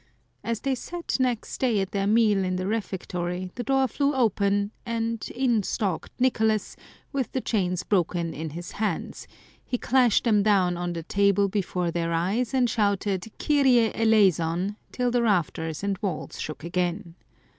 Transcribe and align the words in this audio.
As 0.43 0.61
they 0.61 0.73
sat 0.73 1.17
next 1.19 1.59
day 1.59 1.79
at 1.79 1.91
their 1.91 2.07
meal 2.07 2.43
in 2.43 2.55
the 2.55 2.65
refectory, 2.65 3.51
the 3.53 3.61
door 3.61 3.87
flew 3.87 4.15
open, 4.15 4.71
and 4.83 5.23
in 5.35 5.61
stalked 5.61 6.09
Nicolas 6.19 6.75
with 7.11 7.31
the 7.33 7.39
chains 7.39 7.83
broken 7.83 8.33
in 8.33 8.49
his 8.49 8.71
hands; 8.71 9.27
he 9.63 9.77
clashed 9.77 10.23
them 10.23 10.41
down 10.41 10.75
on 10.75 10.93
the 10.93 11.03
table 11.03 11.47
before 11.49 11.91
their 11.91 12.13
eyes, 12.13 12.51
and 12.51 12.67
shouted" 12.67 13.31
Kyrie 13.37 13.93
eleison!" 13.93 14.75
till 14.91 15.11
the 15.11 15.21
rafters 15.21 15.83
and 15.83 15.99
walls 16.01 16.41
shook 16.41 16.63
again. 16.63 17.13